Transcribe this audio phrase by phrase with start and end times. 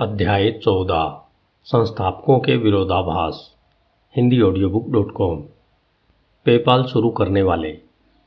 [0.00, 1.28] अध्याय चौदह,
[1.64, 3.54] संस्थापकों के विरोधाभास,
[4.16, 5.36] Hindi audio book dot com
[6.44, 7.78] PayPal शुरू करने वाले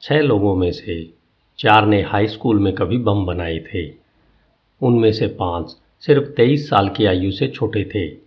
[0.02, 1.14] छह लोगों में से
[1.60, 3.92] चार ने हाई स्कूल में कभी बम बनाए थे।
[4.82, 8.18] उनमें से पाँच सिर्फ़ तेईस साल की आयु से छोटे थे।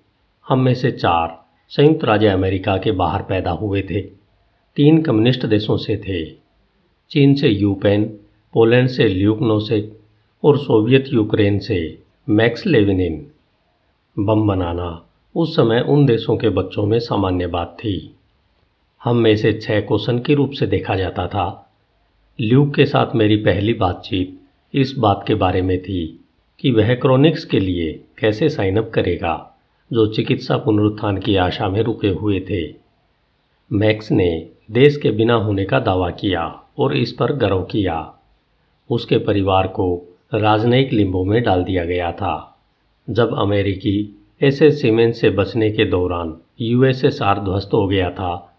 [0.49, 4.01] हम में से चार संयुक्त राज्य अमेरिका के बाहर पैदा हुए थे।
[4.77, 6.31] तीन कम्युनिस्ट देशों से थे।
[7.11, 8.05] चीन से यूपेन,
[8.53, 10.01] पोलैंड से ल्यूकनोसेक
[10.45, 11.99] और सोवियत यूक्रेन से
[12.29, 13.31] मैक्स लेविनिन
[14.19, 18.15] बम बनाना उस समय उन देशों के बच्चों में सामान्य बात थी।
[19.05, 21.71] हम में से छह को के रूप से देखा जाता था।
[22.41, 24.41] ल्यूक के साथ मेरी पहली बातचीत
[24.75, 26.25] इस बात के बारे में थी
[26.61, 29.55] कि वह क्रोनिक्स के लिए कैसे साइन अप करेगा,
[29.93, 32.75] जो चिकित्सा पुनरुत्थान की आशा में रुके हुए थे।
[33.73, 38.15] मैक्स ने देश के बिना होने का दावा किया और इस पर गर्व किया।
[38.91, 42.54] उसके परिवार को राजनयिक लिंबों में डाल दिया गया था।
[43.11, 48.57] जब अमेरिकी ऐसे सीमेंट से बचने के दौरान यूएसएसआर ध्वस्त हो गया था,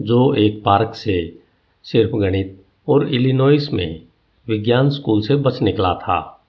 [0.00, 1.38] जो एक पार्क से
[1.82, 4.02] सिर्फ़ गणित और इलिनोइस में
[4.48, 6.46] विज्ञान स्कूल से बच निकला था।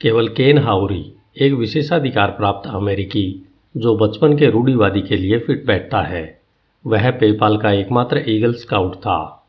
[0.00, 6.02] केवल केन हाउरी, एक विशेषाधिकार प्राप्त अमेरिकी, जो बचपन के रूढ़ीवादी के लिए फिट बैठता
[6.02, 6.40] है,
[6.86, 9.46] वह पेपाल का एकमात्र ईगल स्काउट था।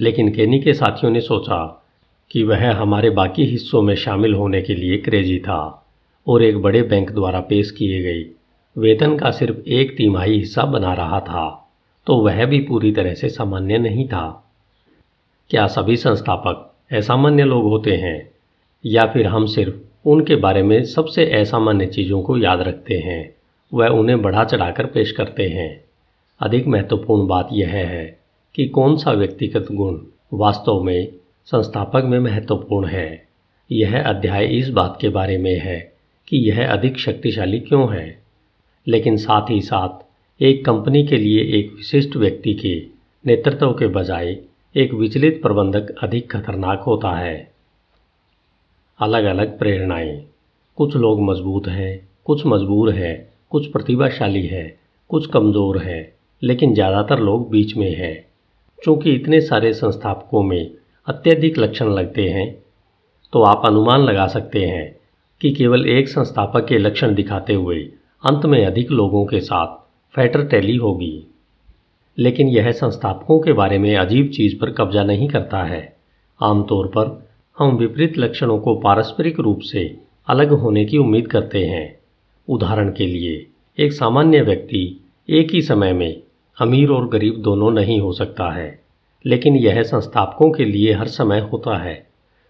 [0.00, 1.86] लेकिन केनी के साथियों ने सोचा
[2.30, 5.82] कि वह हमारे बाकी हिस्सों में शामिल होने के लिए क्रेजी था।
[6.26, 8.24] और एक बड़े बैंक द्वारा पेश किए गए।
[8.76, 11.44] वेतन का सिर्फ़ एक तिमाही हिस्सा बना रहा था
[12.06, 14.24] तो वह भी पूरी तरह से सामान्य नहीं था।
[15.50, 18.30] क्या सभी संस्थापक असामान्य लोग होते हैं,
[18.84, 23.34] या फिर हम सिर्फ़ उनके बारे में सबसे असामान्य चीज़ों को याद रखते हैं,
[23.72, 25.84] वह उन्हें बढ़ा चढ़ाकर पेश करते हैं?
[26.40, 28.18] अधिक महत्वपूर्ण बात यह है
[28.54, 29.98] कि कौन सा व्यक्तिगत गुण
[30.34, 31.08] वास्तव में
[31.48, 33.26] संस्थापक में महत्वपूर्ण है?
[33.70, 35.95] यह अध्याय इस बात के बारे में है
[36.28, 38.22] कि यह अधिक शक्तिशाली क्यों है?
[38.88, 40.04] लेकिन साथ ही साथ,
[40.42, 42.86] एक कंपनी के लिए एक विशिष्ट व्यक्ति के
[43.26, 44.38] नेतृत्व के बजाय
[44.76, 47.52] एक विचलित प्रबंधक अधिक खतरनाक होता है।
[49.00, 50.24] अलग अलग प्रेरणाएँ।
[50.76, 57.18] कुछ लोग मज़बूत हैं, कुछ मजबूर हैं, कुछ प्रतिभाशाली हैं, कुछ कमज़ोर हैं, लेकिन ज़्यादातर
[57.18, 58.26] लोग बीच में हैं।
[58.84, 60.70] चूँकि इतने सारे संस्थापकों में
[61.06, 62.62] अत्यधिक लक्षण लगते हैं
[63.32, 64.96] तो आप अनुमान लगा सकते हैं
[65.40, 67.78] कि केवल एक संस्थापक के लक्षण दिखाते हुए
[68.24, 69.66] अंत में अधिक लोगों के साथ
[70.16, 71.26] फैटर टैली होगी।
[72.18, 75.96] लेकिन यह संस्थापकों के बारे में अजीब चीज़ पर कब्जा नहीं करता है।
[76.42, 81.98] आमतौर पर हम विपरीत लक्षणों को पारस्परिक रूप से अलग होने की उम्मीद करते हैं।
[82.48, 83.46] उदाहरण के लिए,
[83.78, 86.22] एक सामान्य व्यक्ति एक ही समय में
[86.60, 88.80] अमीर और गरीब दोनों नहीं हो सकता है,
[89.26, 92.06] लेकिन यह संस्थापकों के लिए हर समय होता है।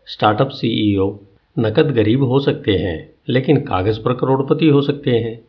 [0.06, 1.18] स्टार्टअप सीईओ
[1.56, 5.40] नकद गरीब हो सकते हैं, लेकिन कागज़ पर करोड़पति हो सकते हैं।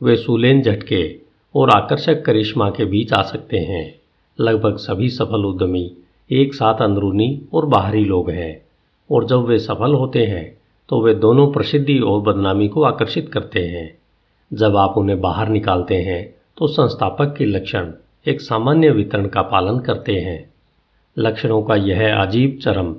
[0.00, 1.16] वे सुलेन झटके
[1.54, 3.94] और आकर्षक करिश्मा के बीच आ सकते हैं।
[4.38, 5.90] लगभग सभी सफल उद्यमी
[6.30, 8.60] एक साथ अंदरूनी और बाहरी लोग हैं,
[9.10, 10.58] और जब वे सफल होते हैं
[10.88, 13.98] तो वे दोनों प्रसिद्धि और बदनामी को आकर्षित करते हैं।
[14.52, 17.92] जब आप उन्हें बाहर निकालते हैं तो संस्थापक के लक्षण
[18.26, 20.50] एक सामान्य वितरण का पालन करते हैं।
[21.16, 22.94] लक्षणों का यह अजीब चरम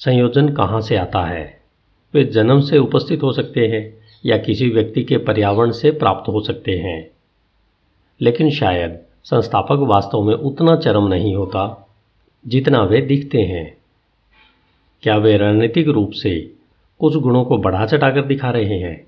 [0.00, 1.55] संयोजन कहाँ से आता है?
[2.16, 3.82] वे जन्म से उपस्थित हो सकते हैं
[4.26, 7.10] या किसी व्यक्ति के पर्यावरण से प्राप्त हो सकते हैं।
[8.20, 11.88] लेकिन शायद संस्थापक वास्तव में उतना चरम नहीं होता
[12.46, 13.76] जितना वे दिखते हैं।
[15.02, 16.52] क्या वे रणनीतिक रूप से
[17.00, 19.06] कुछ गुणों को बढ़ा चढ़ाकर दिखा रहे हैं?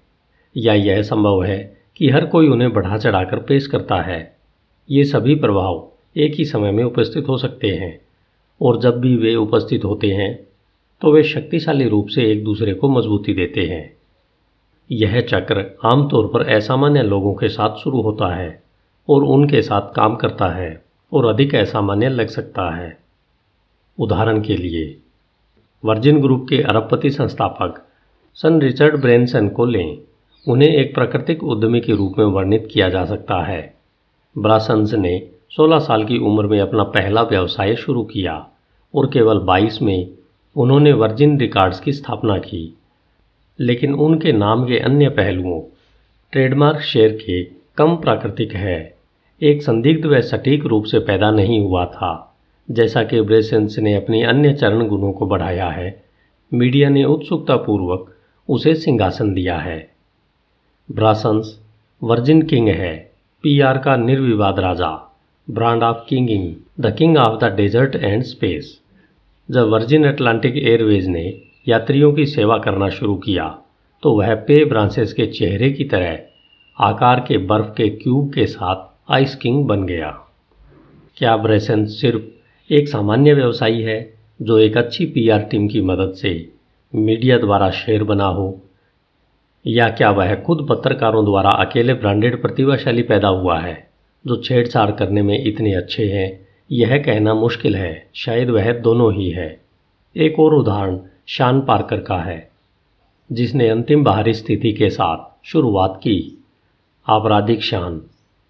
[0.56, 4.36] या यह संभव है कि हर कोई उन्हें बढ़ा चढ़ाकर पेश करता है?
[4.90, 8.00] ये सभी प्रभाव एक ही समय में उपस्थित हो सकते हैं,
[8.62, 10.47] और जब भी वे उपस्थित होते हैं
[11.00, 13.96] तो वे शक्तिशाली रूप से एक दूसरे को मजबूती देते हैं।
[14.92, 18.62] यह चक्र आमतौर पर असामान्य लोगों के साथ शुरू होता है
[19.08, 22.98] और उनके साथ काम करता है और अधिक असामान्य लग सकता है।
[23.98, 24.98] उदाहरण के लिए,
[25.84, 27.86] वर्जिन ग्रुप के अरबपति संस्थापक
[28.34, 29.98] सन रिचर्ड ब्रेनसन को लें।
[30.48, 33.74] उन्हें एक प्राकृतिक उद्यमी के रूप में वर्णित किया जा सकता है।
[34.38, 38.48] ब्रासन्स ने 16 साल की उम्र में अपना पहला व्यवसाय शुरू किया
[38.94, 40.17] और केवल 22 में
[40.58, 42.78] उन्होंने वर्जिन रिकॉर्ड्स की स्थापना की।
[43.60, 45.62] लेकिन उनके नाम के अन्य पहलुओं,
[46.32, 47.44] ट्रेडमार्क शेयर के
[47.76, 48.94] कम प्राकृतिक है।
[49.42, 52.36] एक संदिग्ध व सटीक रूप से पैदा नहीं हुआ था,
[52.70, 56.04] जैसा कि ब्रेसेंस ने अपनी अन्य चरण गुणों को बढ़ाया है।
[56.54, 58.14] मीडिया ने उत्सुकतापूर्वक
[58.48, 59.90] उसे सिंहासन दिया है।
[60.90, 61.60] ब्रासंस
[62.02, 63.10] वर्जिन किंग है,
[63.42, 65.16] पीआर का निर्विवाद राजा,
[65.50, 68.80] brand of kinging, the king of the desert and space.
[69.50, 73.58] जब वर्जिन अटलांटिक एयरवेज ने यात्रियों की सेवा करना शुरू किया
[74.02, 76.18] तो वह पे ब्रांसेस के चेहरे की तरह
[76.78, 80.10] आकार के बर्फ़ के क्यूब के साथ आइस किंग बन गया।
[81.16, 86.52] क्या ब्रेसन सिर्फ़ एक सामान्य व्यवसायी है जो एक अच्छी पीआर टीम की मदद से
[86.94, 88.62] मीडिया द्वारा शेयर बना हो?
[89.66, 93.88] या क्या वह खुद पत्रकारों द्वारा अकेले ब्रांडेड प्रतिभाशाली पैदा हुआ है,
[94.26, 99.30] जो छेड़छाड़ करने में इतने अच्छे हैं यह कहना मुश्किल है, शायद वह दोनों ही
[99.30, 99.60] है।
[100.16, 102.50] एक और उदाहरण शान पार्कर का है,
[103.32, 106.44] जिसने अंतिम बाहरी स्थिति के साथ शुरुआत की।
[107.08, 108.02] आपराधिक शान,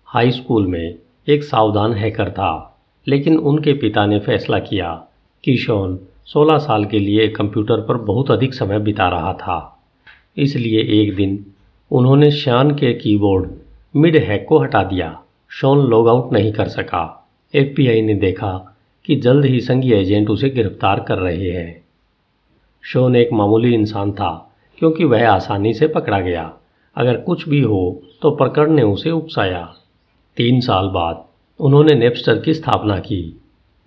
[0.06, 0.94] हाई स्कूल में
[1.28, 5.04] एक सावधान हैकर था, लेकिन उनके पिता ने फैसला किया
[5.44, 9.80] कि शॉन 16 साल के लिए कंप्यूटर पर बहुत अधिक समय बिता रहा था।
[10.36, 11.46] इसलिए एक दिन
[11.92, 13.50] उन्होंने शान के कीबोर्ड
[13.96, 17.14] मिड हैक को हटा दिया। शॉन लॉग आउट नहीं कर सका।
[17.54, 18.52] एफबीआई ने देखा
[19.04, 21.80] कि जल्द ही संघीय एजेंट उसे गिरफ़्तार कर रहे हैं।
[22.84, 24.30] शोन एक मामूली इंसान था,
[24.78, 26.52] क्योंकि वह आसानी से पकड़ा गया।
[26.96, 29.64] अगर कुछ भी हो तो प्रकरण ने उसे उकसाया
[30.36, 31.24] तीन साल बाद
[31.60, 33.22] उन्होंने नेपस्टर की स्थापना की।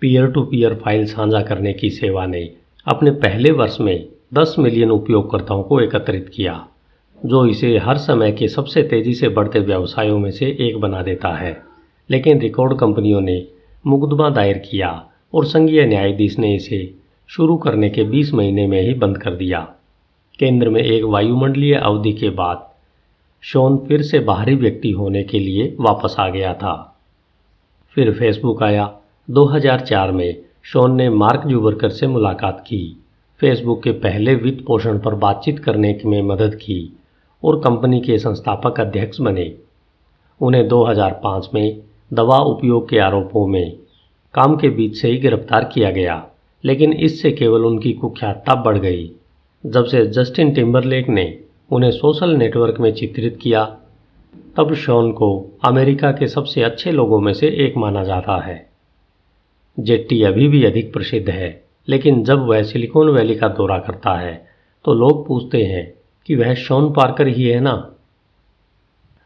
[0.02, 2.44] पीयर टू पीयर फ़ाइल साझा करने की सेवा ने
[2.88, 6.68] अपने पहले वर्ष में 10 मिलियन उपयोगकर्ताओं को एकत्रित किया,
[7.26, 11.36] जो इसे हर समय के सबसे तेज़ी से बढ़ते व्यवसायों में से एक बना देता
[11.36, 11.71] है।
[12.12, 13.48] लेकिन रिकॉर्ड कंपनियों ने
[13.88, 16.94] मुकदमा दायर किया और संघीय न्यायाधीश ने इसे
[17.28, 19.60] शुरू करने के 20 महीने में ही बंद कर दिया।
[20.40, 22.70] केंद्र में एक वायुमंडलीय अवधि के बाद
[23.42, 27.00] शोन फिर से बाहरी व्यक्ति होने के लिए वापस आ गया था।
[27.96, 28.94] फिर फेसबुक आया।
[29.30, 33.04] 2004 में शोन ने मार्क जूबरकर से मुलाकात की।
[33.40, 36.98] फेसबुक के पहले वित्त पोषण पर बातचीत करने में मदद की
[37.44, 39.56] और कंपनी के संस्थापक अध्यक्ष बने।
[40.42, 41.82] उन्हें 2005 में
[42.12, 43.72] दवा उपयोग के आरोपों में
[44.34, 46.26] काम के बीच से ही गिरफ़्तार किया गया,
[46.64, 49.10] लेकिन इससे केवल उनकी कुख्यातता बढ़ गई।
[49.64, 51.26] जब से जस्टिन टिम्बरलेक ने
[51.72, 53.64] उन्हें सोशल नेटवर्क में चित्रित किया,
[54.58, 58.66] तब शॉन को अमेरिका के सबसे अच्छे लोगों में से एक माना जाता है।
[59.78, 64.34] जेट्टी अभी भी अधिक प्रसिद्ध है, लेकिन जब वह सिलिकॉन वैली का दौरा करता है
[64.86, 65.92] तो लोग पूछते हैं
[66.28, 67.74] कि वह शॉन पार्कर ही है ना?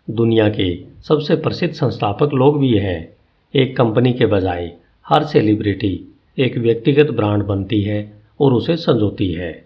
[0.09, 3.15] दुनिया के सबसे प्रसिद्ध संस्थापक लोग भी हैं।
[3.55, 4.73] एक कंपनी के बजाय
[5.07, 9.65] हर सेलिब्रिटी एक व्यक्तिगत ब्रांड बनती है और उसे संजोती है।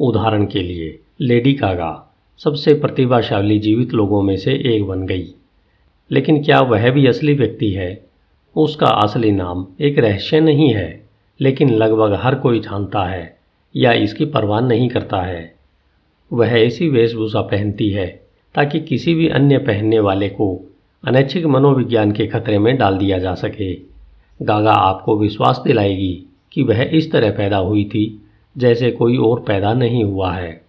[0.00, 5.28] उदाहरण के लिए, लेडी कागा सबसे प्रतिभाशाली जीवित लोगों में से एक बन गई।
[6.10, 8.04] लेकिन क्या वह भी असली व्यक्ति है?
[8.56, 11.08] उसका असली नाम एक रहस्य नहीं है,
[11.40, 13.36] लेकिन लगभग हर कोई जानता है
[13.76, 15.54] या इसकी परवाह नहीं करता है।
[16.32, 18.23] वह ऐसी वेशभूषा पहनती है
[18.54, 20.72] ताकि किसी भी अन्य पहनने वाले को
[21.04, 23.74] अनैच्छिक मनोविज्ञान के खतरे में डाल दिया जा सके।
[24.42, 28.22] गागा आपको विश्वास दिलाएगी कि वह इस तरह पैदा हुई थी,
[28.58, 30.60] जैसे कोई और पैदा नहीं हुआ है।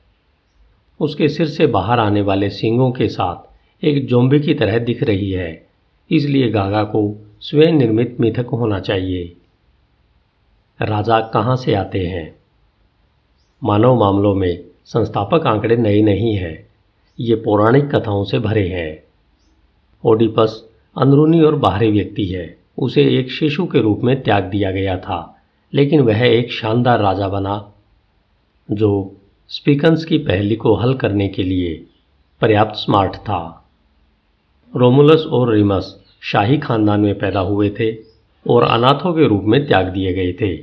[1.00, 5.32] उसके सिर से बाहर आने वाले सींगों के साथ एक जोम्बे की तरह दिख रही
[5.32, 5.66] है,
[6.12, 9.36] इसलिए गागा को स्वयं निर्मित मिथक होना चाहिए।
[10.82, 12.36] राजा कहाँ से आते हैं?
[13.64, 16.68] मानव मामलों में संस्थापक आंकड़े नए नहीं हैं।
[17.19, 19.03] ये पौराणिक कथाओं से भरे हैं।
[20.03, 20.63] ओडिपस
[20.95, 25.41] अंदरूनी और बाहरी व्यक्ति है। उसे एक शिशु के रूप में त्याग दिया गया था,
[25.73, 27.73] लेकिन वह एक शानदार राजा बना,
[28.69, 29.17] जो
[29.50, 31.85] स्पीकन्स की पहली को हल करने के लिए
[32.41, 33.69] पर्याप्त स्मार्ट था।
[34.74, 37.91] रोमुलस और रिमस शाही खानदान में पैदा हुए थे
[38.45, 40.55] और अनाथों के रूप में त्याग दिए गए थे।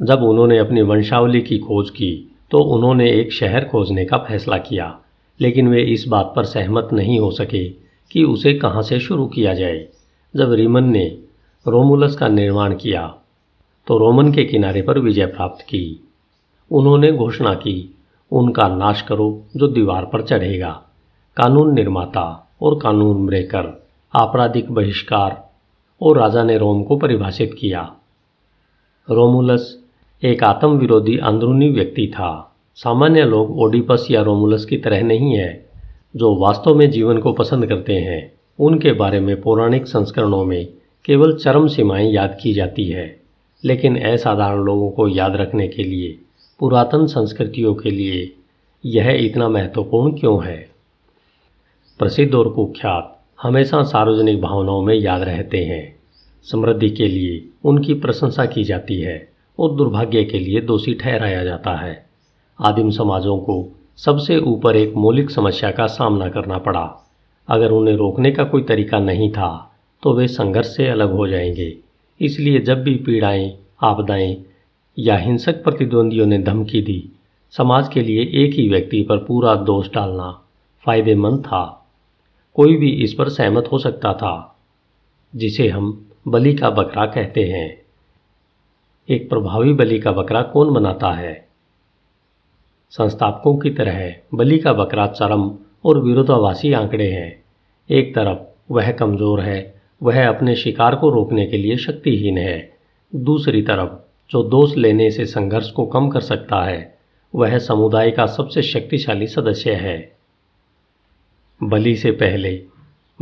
[0.00, 2.12] जब उन्होंने अपनी वंशावली की खोज की
[2.50, 4.98] तो उन्होंने एक शहर खोजने का फैसला किया।
[5.40, 7.68] लेकिन वे इस बात पर सहमत नहीं हो सके
[8.10, 9.86] कि उसे कहाँ से शुरू किया जाए।
[10.36, 11.18] जब रिमन ने
[11.66, 13.14] रोमुलस का निर्माण किया
[13.86, 16.08] तो रोमन के किनारे पर विजय प्राप्त की।
[16.70, 17.94] उन्होंने घोषणा की,
[18.32, 20.70] उनका नाश करो जो दीवार पर चढ़ेगा।
[21.36, 25.50] कानून निर्माता और कानून ब्रेकर, आपराधिक बहिष्कार
[26.02, 27.96] और राजा ने रोम को परिभाषित किया।
[29.10, 29.76] रोमुलस
[30.22, 32.49] एक आत्म विरोधी अंदरूनी व्यक्ति था।
[32.82, 35.66] सामान्य लोग ओडिपस या रोमुलस की तरह नहीं है,
[36.16, 40.68] जो वास्तव में जीवन को पसंद करते हैं। उनके बारे में पौराणिक संस्करणों में
[41.04, 43.20] केवल चरम सीमाएँ याद की जाती है,
[43.64, 46.18] लेकिन असाधारण लोगों को याद रखने के लिए,
[46.58, 48.34] पुरातन संस्कृतियों के लिए
[48.86, 50.68] यह इतना महत्वपूर्ण क्यों है?
[51.98, 55.96] प्रसिद्ध और कुख्यात हमेशा सार्वजनिक भावनाओं में याद रहते हैं।
[56.44, 61.76] समृद्धि के लिए उनकी प्रशंसा की जाती है और दुर्भाग्य के लिए दोषी ठहराया जाता
[61.76, 62.09] है।
[62.60, 67.06] आदिम समाजों को सबसे ऊपर एक मौलिक समस्या का सामना करना पड़ा।
[67.48, 71.76] अगर उन्हें रोकने का कोई तरीका नहीं था तो वे संघर्ष से अलग हो जाएँगे।
[72.20, 74.36] इसलिए जब भी पीड़ाएँ, आपदाएँ
[74.98, 77.08] या हिंसक प्रतिद्वंदियों ने धमकी दी,
[77.50, 80.40] समाज के लिए एक ही व्यक्ति पर पूरा दोष डालना
[80.86, 81.86] फ़ायदेमंद था।
[82.54, 84.56] कोई भी इस पर सहमत हो सकता था,
[85.36, 87.82] जिसे हम बलि का बकरा कहते हैं।
[89.08, 91.49] एक प्रभावी बलि का बकरा कौन बनाता है?
[92.90, 95.50] संस्थापकों की तरह बलि का बकरा चरम
[95.84, 97.44] और विरोधाभासी आंकड़े हैं।
[97.90, 102.72] एक तरफ़ वह कमज़ोर है, वह अपने शिकार को रोकने के लिए शक्तिहीन है।
[103.14, 103.90] दूसरी तरफ़
[104.30, 106.98] जो दोष लेने से संघर्ष को कम कर सकता है,
[107.34, 110.12] वह समुदाय का सबसे शक्तिशाली सदस्य है।
[111.62, 112.62] बलि से पहले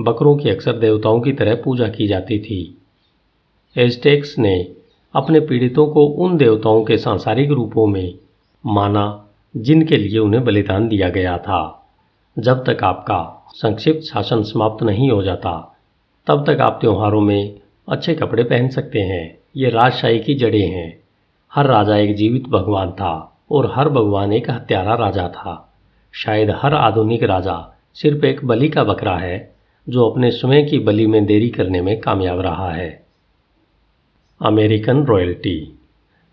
[0.01, 2.79] बकरों की अक्सर देवताओं की तरह पूजा की जाती थी।
[3.77, 4.73] एस्टेक्स ने
[5.15, 8.15] अपने पीड़ितों को उन देवताओं के सांसारिक रूपों में
[8.67, 9.25] माना
[9.57, 11.89] जिनके लिए उन्हें बलिदान दिया गया था।
[12.39, 15.77] जब तक आपका संक्षिप्त शासन समाप्त नहीं हो जाता,
[16.27, 21.01] तब तक आप त्योहारों में अच्छे कपड़े पहन सकते हैं। ये राजशाही की जड़ें हैं।
[21.55, 25.75] हर राजा एक जीवित भगवान था और हर भगवान एक हत्यारा राजा था।
[26.13, 29.55] शायद हर आधुनिक राजा सिर्फ़ एक बलि का बकरा है,
[29.89, 33.07] जो अपने स्वयं की बलि में देरी करने में कामयाब रहा है।
[34.43, 35.79] American royalty.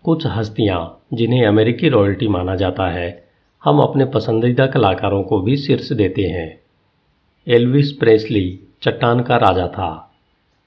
[0.04, 3.24] कुछ हस्तियाँ जिन्हें अमेरिकी रॉयल्टी माना जाता है,
[3.64, 6.60] हम अपने पसंदीदा कलाकारों को भी शीर्ष देते हैं।
[7.46, 10.12] एल्विस प्रेसली चट्टान का राजा था,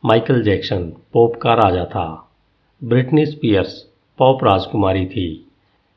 [0.04, 2.32] माइकल जैक्सन पॉप का राजा था,
[2.82, 3.74] ब्रिटनी स्पियर्स
[4.20, 5.46] पॉप राजकुमारी थी।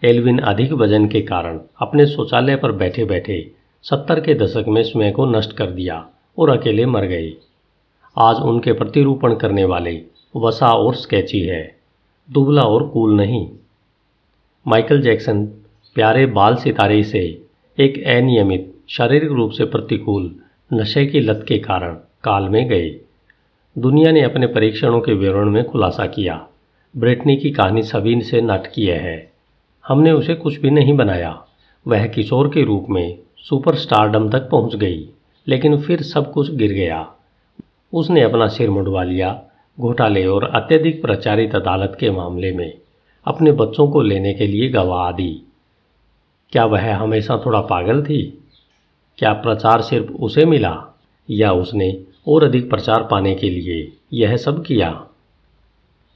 [0.02, 3.50] एल्विन अधिक वज़न के कारण अपने शौचालय पर बैठे बैठे
[3.84, 6.06] सत्तर के दशक में स्वयं को नष्ट कर दिया
[6.38, 7.32] और अकेले मर गए।
[8.16, 10.00] आज उनके प्रतिरूपण करने वाले
[10.36, 11.76] वसा और स्केची है,
[12.28, 13.48] दुबला और कूल नहीं।
[14.68, 15.46] माइकल जैक्सन
[15.94, 17.42] प्यारे बाल सितारे से
[17.80, 20.36] एक अनियमित शारीरिक रूप से प्रतिकूल
[20.72, 23.00] नशे की लत के कारण काल में गए।
[23.78, 26.46] दुनिया ने अपने परीक्षणों के विवरण में खुलासा किया।
[26.96, 29.32] ब्रिटनी की कहानी सभी से नाटकीय है।
[29.88, 31.44] हमने उसे कुछ भी नहीं बनाया।
[31.86, 35.08] वह किशोर के रूप में सुपर स्टारडम तक पहुँच गई,
[35.48, 37.12] लेकिन फिर सब कुछ गिर गया।
[37.92, 39.42] उसने अपना सिर मुड़वा लिया।
[39.80, 42.81] घोटाले और अत्यधिक प्रचारित अदालत के मामले में
[43.26, 45.42] अपने बच्चों को लेने के लिए गवाह दी।
[46.52, 48.44] क्या वह हमेशा थोड़ा पागल थी?
[49.18, 50.98] क्या प्रचार सिर्फ़ उसे मिला
[51.30, 55.06] या उसने और अधिक प्रचार पाने के लिए यह सब किया?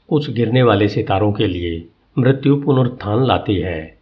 [0.09, 3.99] कुछ गिरने वाले सितारों के लिए मृत्यु पुनरुत्थान लाती है।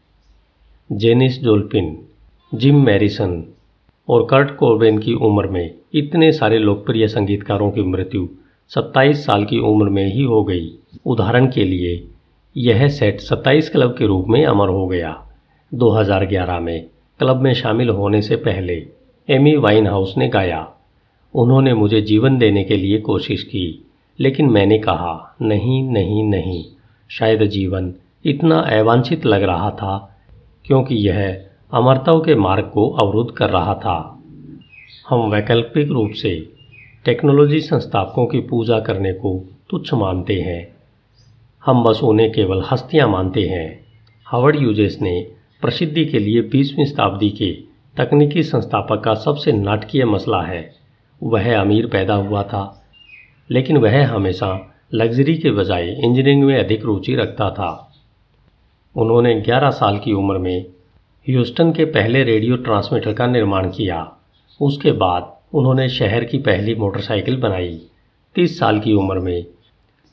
[0.92, 2.04] जेनिस जोल्पिन
[2.54, 3.44] जिम मैरिसन
[4.08, 8.28] और कर्ट कोर्बेन की उम्र में इतने सारे लोकप्रिय संगीतकारों की मृत्यु
[8.68, 10.74] 27 साल की उम्र में ही हो गई।
[11.06, 12.08] उदाहरण के लिए
[12.56, 15.26] यह सेट 27 क्लब के रूप में अमर हो गया।
[15.74, 16.84] 2011 में
[17.18, 18.86] क्लब में शामिल होने से पहले
[19.30, 20.72] एमी वाइन हाउस ने गाया।
[21.34, 23.86] उन्होंने मुझे जीवन देने के लिए कोशिश की,
[24.20, 26.64] लेकिन मैंने कहा, नहीं नहीं नहीं।
[27.10, 27.94] शायद जीवन
[28.24, 30.18] इतना अवांछित लग रहा था,
[30.64, 34.22] क्योंकि यह अमरताओं के मार्ग को अवरुद्ध कर रहा था।
[35.08, 36.48] हम वैकल्पिक रूप से
[37.04, 40.73] टेक्नोलॉजी संस्थापकों की पूजा करने को तुच्छ मानते हैं।
[41.64, 43.68] हम बस उन्हें केवल हस्तियाँ मानते हैं।
[44.26, 45.12] हावर्ड यूजेस ने
[45.62, 47.50] प्रसिद्धि के लिए बीसवीं शताब्दी के
[47.96, 50.74] तकनीकी संस्थापक का सबसे नाटकीय मसला है।
[51.22, 52.84] वह अमीर पैदा हुआ था,
[53.50, 54.50] लेकिन वह हमेशा
[54.94, 57.70] लग्जरी के बजाय इंजीनियरिंग में अधिक रुचि रखता था।
[58.96, 60.66] उन्होंने 11 साल की उम्र में
[61.26, 64.12] ह्यूस्टन के पहले रेडियो ट्रांसमीटर का निर्माण किया।
[64.60, 67.80] उसके बाद उन्होंने शहर की पहली मोटरसाइकिल बनाई।
[68.36, 69.44] 30 साल की उम्र में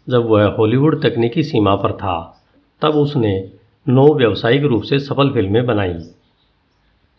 [0.10, 2.44] जब वह हॉलीवुड तकनीकी सीमा पर था,
[2.82, 3.52] तब उसने
[3.90, 5.94] नौ व्यावसायिक रूप से सफल फ़िल्में बनाई।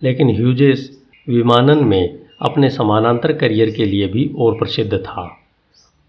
[0.02, 5.38] लेकिन ह्यूजेस विमानन में अपने समानांतर करियर के लिए भी और प्रसिद्ध था।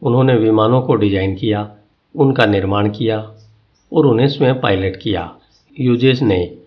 [0.02, 1.76] उन्होंने विमानों को डिज़ाइन किया,
[2.16, 3.34] उनका निर्माण किया
[3.94, 5.36] और उन्हें स्वयं पायलट किया।
[5.80, 6.58] यूजेस ने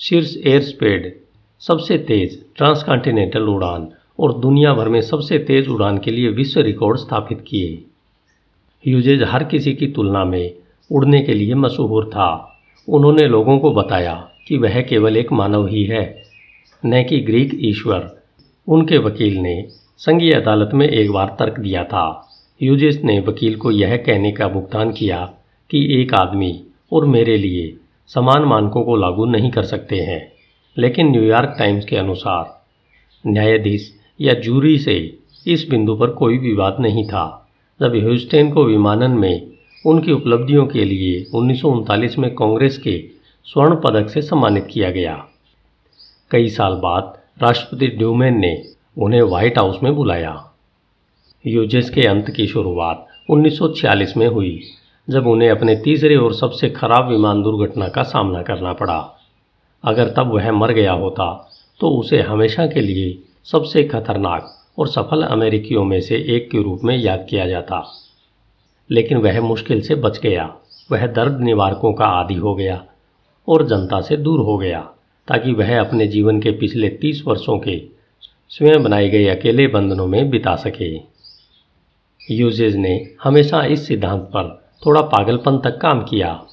[0.00, 1.14] शीर्ष एयर स्पेड
[1.58, 3.88] सबसे तेज ट्रांसकॉन्टिनेंटल उड़ान
[4.18, 7.84] और दुनिया भर में सबसे तेज उड़ान के लिए विश्व रिकॉर्ड स्थापित किए।
[8.88, 10.54] ह्यूजेज हर किसी की तुलना में
[10.92, 12.58] उड़ने के लिए मशहूर था।
[12.88, 16.22] उन्होंने लोगों को बताया कि वह केवल एक मानव ही है,
[16.86, 18.22] न कि ग्रीक ईश्वर।
[18.68, 19.64] उनके वकील ने
[19.98, 22.28] संघीय अदालत में एक बार तर्क दिया था।
[22.62, 25.34] यूजिस ने वकील को यह कहने का भुगतान किया
[25.70, 30.32] कि एक आदमी और मेरे लिए समान मानकों को लागू नहीं कर सकते हैं।
[30.78, 32.64] लेकिन न्यूयॉर्क टाइम्स के अनुसार
[33.26, 37.49] न्यायाधीश या जूरी से इस बिंदु पर कोई विवाद नहीं था।
[37.80, 39.50] जब ह्यूस्टेन को विमानन में
[39.86, 43.04] उनकी उपलब्धियों के लिए उन्नीस सौ उनतालीस में कांग्रेस के
[43.44, 45.14] स्वर्ण पदक से सम्मानित किया गया।
[46.30, 48.62] कई साल बाद राष्ट्रपति ड्यूमेन ने
[48.98, 50.52] उन्हें व्हाइट हाउस में बुलाया।
[51.46, 54.60] यूजेस के अंत की शुरुआत 1946 में हुई,
[55.10, 59.00] जब उन्हें अपने तीसरे और सबसे खराब विमान दुर्घटना का सामना करना पड़ा।
[59.84, 65.22] अगर तब वह मर गया होता तो उसे हमेशा के लिए सबसे खतरनाक और सफल
[65.22, 67.92] अमेरिकियों में से एक के रूप में याद किया जाता।
[68.90, 70.56] लेकिन वह मुश्किल से बच गया।
[70.92, 72.84] वह दर्द निवारकों का आदि हो गया
[73.48, 74.80] और जनता से दूर हो गया,
[75.28, 77.82] ताकि वह अपने जीवन के पिछले तीस वर्षों के
[78.48, 81.10] स्वयं बनाए गए अकेले बंधनों में बिता सके।
[82.34, 86.44] यूजेज ने हमेशा इस सिद्धांत पर थोड़ा पागलपन तक काम किया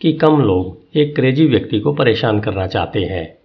[0.00, 3.38] कि कम लोग एक क्रेजी व्यक्ति को परेशान करना चाहते हैं।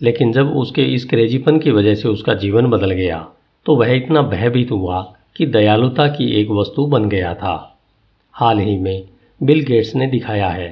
[0.00, 3.26] लेकिन जब उसके इस क्रेजीपन की वजह से उसका जीवन बदल गया
[3.66, 7.78] तो वह इतना भयभीत हुआ कि दयालुता की एक वस्तु बन गया था।
[8.32, 9.02] हाल ही में
[9.42, 10.68] बिल गेट्स ने दिखाया है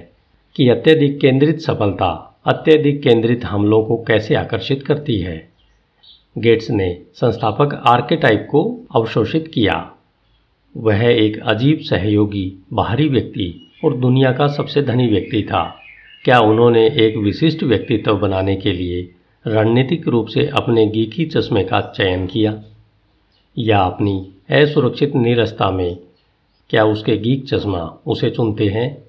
[0.56, 5.48] कि अत्यधिक केंद्रित सफलता, अत्यधिक केंद्रित हमलों को कैसे आकर्षित करती है।
[6.38, 8.62] गेट्स ने संस्थापक आर्केटाइप को
[8.96, 9.90] अवशोषित किया।
[10.76, 15.64] वह एक अजीब सहयोगी, बाहरी व्यक्ति और दुनिया का सबसे धनी व्यक्ति था।
[16.24, 19.13] क्या उन्होंने एक विशिष्ट व्यक्तित्व बनाने के लिए
[19.46, 22.62] रणनीतिक रूप से अपने गीकी चश्मे का चयन किया,
[23.58, 25.96] या अपनी असुरक्षित निरस्ता में
[26.70, 29.04] क्या उसके गीक चश्मा उसे चुनते हैं?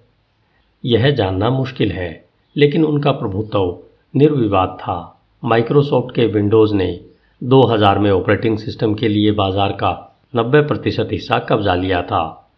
[0.86, 2.26] यह जानना मुश्किल है,
[2.56, 3.78] लेकिन उनका प्रभुत्व
[4.16, 4.98] निर्विवाद था।
[5.44, 7.00] माइक्रोसॉफ्ट के विंडोज़ ने
[7.42, 9.94] 2000 में ऑपरेटिंग सिस्टम के लिए बाज़ार का
[10.36, 12.52] 90 प्रतिशत हिस्सा कब्जा लिया था।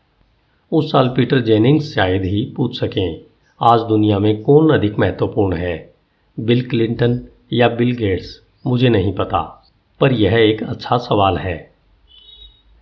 [0.71, 3.21] उस साल पीटर जेनिंग्स शायद ही पूछ सकें,
[3.61, 5.93] आज दुनिया में कौन अधिक महत्वपूर्ण है?
[6.39, 7.19] बिल क्लिंटन
[7.53, 11.71] या बिल गेट्स, मुझे नहीं पता, पर यह एक अच्छा सवाल है।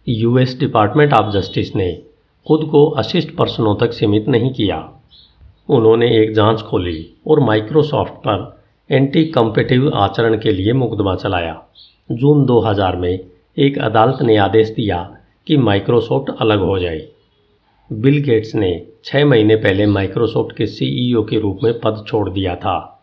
[0.07, 2.01] यूएस डिपार्टमेंट ऑफ़ जस्टिस ने
[2.47, 4.91] खुद को अशिष्ट पर्सनों तक सीमित नहीं किया।
[5.69, 11.63] उन्होंने एक जाँच खोली और माइक्रोसॉफ्ट पर एंटी कम्पेटिव आचरण के लिए मुकदमा चलाया।
[12.11, 13.19] जून 2000 में
[13.57, 15.17] एक अदालत ने आदेश दिया
[15.47, 17.07] कि माइक्रोसॉफ्ट अलग हो जाए।
[17.93, 22.55] बिल गेट्स ने छः महीने पहले माइक्रोसॉफ्ट के सीईओ के रूप में पद छोड़ दिया
[22.55, 22.94] था।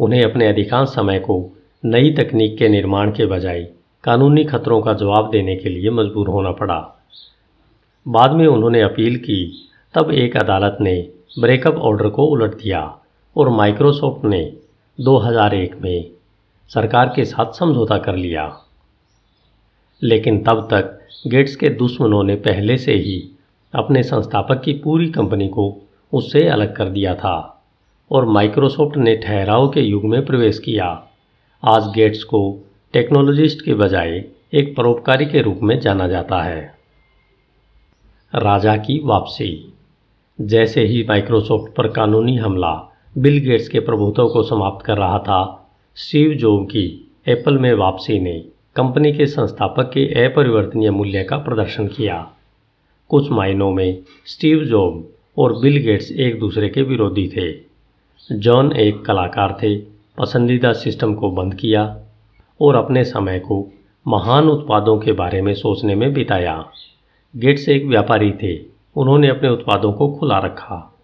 [0.00, 3.68] उन्हें अपने अधिकांश समय को नई तकनीक के निर्माण के बजाय
[4.04, 7.04] कानूनी खतरों का जवाब देने के लिए मजबूर होना पड़ा।
[8.08, 12.98] बाद में उन्होंने अपील की, तब एक अदालत ने ब्रेकअप ऑर्डर को उलट दिया
[13.36, 14.56] और माइक्रोसॉफ्ट ने
[15.00, 16.10] 2001 में
[16.68, 18.58] सरकार के साथ समझौता कर लिया।
[20.02, 23.38] लेकिन तब तक गेट्स के दुश्मनों ने पहले से ही
[23.74, 25.76] अपने संस्थापक की पूरी कंपनी को
[26.12, 27.53] उससे अलग कर दिया था।
[28.10, 31.06] और माइक्रोसॉफ्ट ने ठहराव के युग में प्रवेश किया।
[31.64, 32.58] आज गेट्स को
[32.92, 36.74] टेक्नोलॉजिस्ट के बजाय एक परोपकारी के रूप में जाना जाता है।
[38.34, 39.72] राजा की वापसी।
[40.40, 45.70] जैसे ही माइक्रोसॉफ्ट पर कानूनी हमला बिल गेट्स के प्रभुत्व को समाप्त कर रहा था,
[45.94, 48.44] स्टीव जोब की एप्पल में वापसी ने
[48.76, 52.30] कंपनी के संस्थापक के अपरिवर्तनीय मूल्य का प्रदर्शन किया।
[53.08, 57.73] कुछ मायनों में स्टीव जॉब और बिल गेट्स एक दूसरे के विरोधी थे।
[58.32, 59.76] जॉन एक कलाकार थे,
[60.18, 62.00] पसंदीदा सिस्टम को बंद किया
[62.60, 63.72] और अपने समय को
[64.08, 66.66] महान उत्पादों के बारे में सोचने में बिताया।
[67.36, 68.60] गेट्स एक व्यापारी थे,
[68.96, 70.94] उन्होंने अपने उत्पादों को खुला रखा,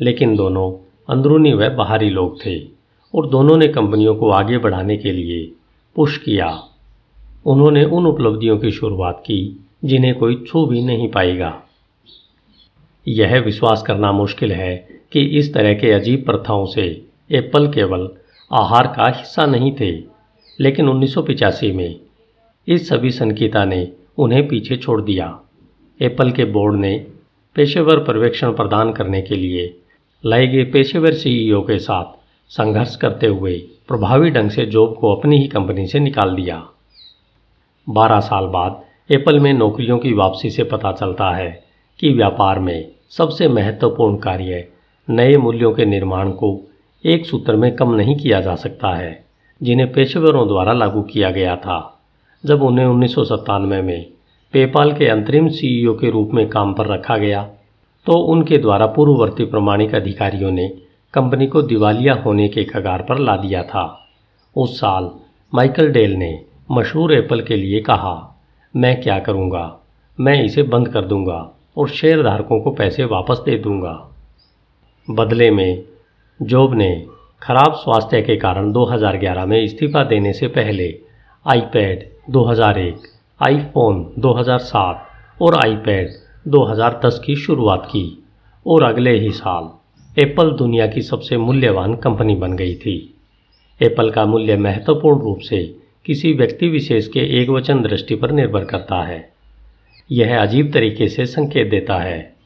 [0.00, 0.72] लेकिन दोनों
[1.08, 2.60] अंदरूनी व बाहरी लोग थे
[3.14, 5.52] और दोनों ने कंपनियों को आगे बढ़ाने के लिए
[5.96, 6.62] पुश किया।
[7.46, 11.62] उन्होंने उन उपलब्धियों की शुरुआत की जिन्हें कोई छू भी नहीं पाएगा।
[13.08, 16.84] यह विश्वास करना मुश्किल है कि इस तरह के अजीब प्रथाओं से
[17.30, 18.08] एप्पल केवल
[18.50, 19.90] आहार का हिस्सा नहीं थे,
[20.58, 21.14] लेकिन उन्नीस
[21.64, 21.96] में
[22.68, 23.86] इस सभी संकीता ने
[24.18, 25.38] उन्हें पीछे छोड़ दिया।
[26.00, 27.06] एप्पल के बोर्ड ने
[27.56, 29.74] पेशेवर पर्यवेक्षण प्रदान करने के लिए
[30.24, 32.18] लाए गए पेशेवर सीईओ के साथ
[32.50, 33.56] संघर्ष करते हुए
[33.88, 36.62] प्रभावी ढंग से जॉब को अपनी ही कंपनी से निकाल दिया।
[37.86, 41.50] बारह साल बाद एप्पल में नौकरियों की वापसी से पता चलता है
[42.00, 44.68] कि व्यापार में सबसे महत्वपूर्ण कार्य
[45.10, 46.48] नए मूल्यों के निर्माण को
[47.04, 49.24] एक सूत्र में कम नहीं किया जा सकता है,
[49.60, 52.02] जिन्हें पेशेवरों द्वारा लागू किया गया था।
[52.44, 54.06] जब उन्हें उन्नीस सौ सत्तानवे में
[54.54, 57.42] पेपाल के अंतरिम सीईओ के रूप में काम पर रखा गया
[58.06, 60.68] तो उनके द्वारा पूर्ववर्ती प्रमाणिक अधिकारियों ने
[61.14, 63.84] कंपनी को दिवालिया होने के कगार पर ला दिया था।
[64.56, 65.10] उस साल
[65.52, 68.14] माइकल डेल ने, मशहूर एप्पल के लिए कहा,
[68.74, 69.80] मैं क्या करूँगा?
[70.18, 74.09] मैं इसे बंद कर दूँगा और शेयर धारकों को पैसे वापस दे दूँगा।
[75.08, 75.82] बदले में
[76.42, 77.06] जॉब ने
[77.42, 80.88] खराब स्वास्थ्य के कारण 2011 में इस्तीफा देने से पहले
[81.46, 82.94] आईपैड 2001,
[83.40, 86.10] आईफोन 2007 और आईपैड
[86.48, 88.24] 2010 की शुरुआत की
[88.66, 89.68] और अगले ही साल
[90.22, 93.14] एप्पल दुनिया की सबसे मूल्यवान कंपनी बन गई थी।
[93.82, 98.64] एप्पल का मूल्य महत्वपूर्ण रूप से किसी व्यक्ति विशेष के एक वचन दृष्टि पर निर्भर
[98.64, 99.32] करता है।
[100.10, 102.39] यह अजीब तरीके से संकेत देता है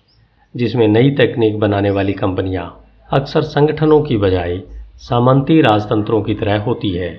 [0.57, 2.81] जिसमें नई तकनीक बनाने वाली कंपनियाँ
[3.12, 4.62] अक्सर संगठनों की बजाय
[4.97, 7.19] सामंती राजतंत्रों की तरह होती है,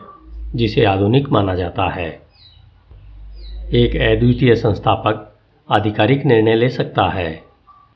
[0.55, 2.21] जिसे आधुनिक माना जाता है।
[3.73, 5.33] एक अद्वितीय संस्थापक
[5.71, 7.41] आधिकारिक निर्णय ले सकता है,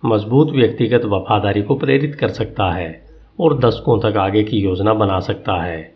[0.06, 3.06] मज़बूत व्यक्तिगत वफादारी को प्रेरित कर सकता है
[3.40, 5.94] और दशकों तक आगे की योजना बना सकता है।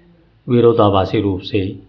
[0.50, 1.80] विरोधाभासी रूप से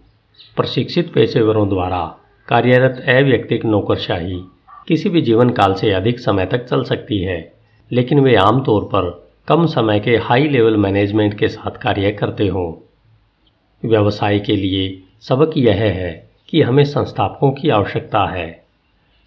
[0.55, 4.41] प्रशिक्षित पेशेवरों द्वारा कार्यरत अव्यक्तिक नौकरशाही
[4.87, 7.53] किसी भी जीवन काल से अधिक समय तक चल सकती है,
[7.91, 12.73] लेकिन वे आमतौर पर कम समय के हाई लेवल मैनेजमेंट के साथ कार्य करते हों।
[13.89, 18.63] व्यवसाय के लिए सबक यह है कि हमें संस्थापकों की आवश्यकता है।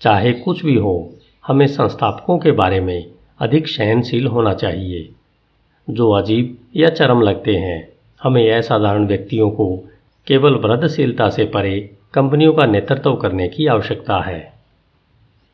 [0.00, 1.14] चाहे कुछ भी हो,
[1.46, 3.06] हमें संस्थापकों के बारे में
[3.38, 5.08] अधिक सहनशील होना चाहिए।
[5.90, 7.88] जो अजीब या चरम लगते हैं,
[8.22, 9.76] हमें असाधारण व्यक्तियों को
[10.26, 14.57] केवल वृद्धशीलता से परे कंपनियों का नेतृत्व करने की आवश्यकता है।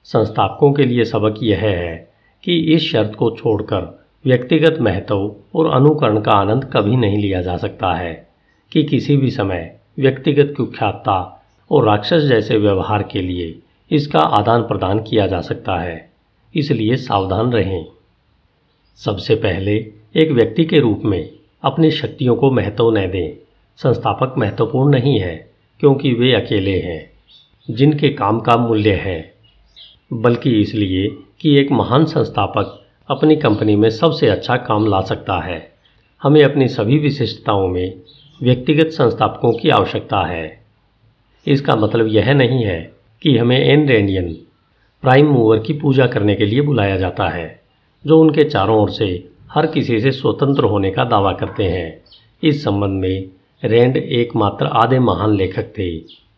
[0.04, 2.12] संस्थापकों के लिए सबक यह है
[2.44, 7.56] कि इस शर्त को छोड़कर व्यक्तिगत महत्व और अनुकरण का आनंद कभी नहीं लिया जा
[7.56, 8.28] सकता है
[8.72, 13.58] कि किसी भी समय व्यक्तिगत कुख्यातता और राक्षस जैसे व्यवहार के लिए
[13.90, 16.10] इसका आदान प्रदान किया जा सकता है।
[16.54, 17.86] इसलिए सावधान रहें।
[18.96, 19.76] सबसे पहले
[20.16, 21.30] एक व्यक्ति के रूप में
[21.62, 23.44] अपनी शक्तियों को महत्व न दें।
[23.76, 27.10] संस्थापक महत्वपूर्ण नहीं है, क्योंकि वे अकेले हैं,
[27.70, 29.33] जिनके काम का मूल्य है।
[30.10, 31.06] बल्कि इसलिए
[31.40, 35.72] कि एक महान संस्थापक अपनी कंपनी में सबसे अच्छा काम ला सकता है।
[36.22, 37.94] हमें अपनी सभी विशिष्टताओं में
[38.42, 40.64] व्यक्तिगत संस्थापकों की आवश्यकता है।
[41.46, 42.80] इसका मतलब यह नहीं है
[43.22, 44.32] कि हमें एन रेंडियन
[45.02, 47.60] प्राइम मूवर की पूजा करने के लिए बुलाया जाता है,
[48.04, 52.00] जो उनके चारों ओर से हर किसी से स्वतंत्र होने का दावा करते हैं।
[52.42, 53.28] इस संबंध में
[53.64, 55.90] रेंड एकमात्र आधे महान लेखक थे।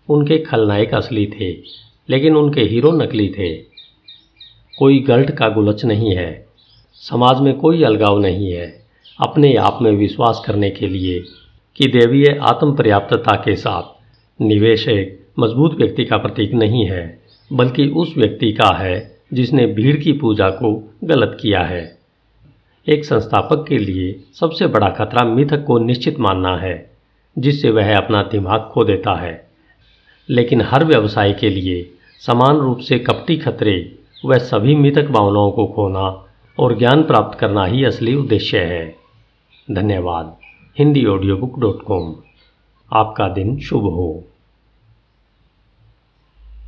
[0.08, 1.52] उनके खलनायक असली थे
[2.10, 3.54] लेकिन उनके हीरो नकली थे।
[4.78, 6.46] कोई गल्ट का गुलच नहीं है।
[6.94, 8.86] समाज में कोई अलगाव नहीं है।
[9.20, 11.20] अपने आप में विश्वास करने के लिए
[11.76, 13.82] कि देवीय आत्म पर्याप्तता के साथ
[14.42, 19.96] निवेश एक मज़बूत व्यक्ति का प्रतीक नहीं है, बल्कि उस व्यक्ति का है जिसने भीड़
[19.96, 21.98] की पूजा को गलत किया है।
[22.88, 26.90] एक संस्थापक के लिए सबसे बड़ा खतरा मिथक को निश्चित मानना है,
[27.38, 29.48] जिससे वह अपना दिमाग खो देता है।
[30.30, 35.66] लेकिन हर व्यवसाय के लिए समान रूप से कपटी खतरे वह सभी मृतक भावनाओं को
[35.66, 36.26] खोना
[36.58, 38.96] और ज्ञान प्राप्त करना ही असली उद्देश्य है।
[39.70, 40.36] धन्यवाद।
[40.78, 42.14] Hindi audio book dot com
[42.92, 44.24] आपका दिन शुभ हो।